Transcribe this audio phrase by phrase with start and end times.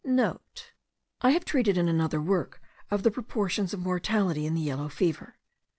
[0.63, 2.59] (* I have treated in another work
[2.89, 5.35] of the proportions of mortality in the yellow fever.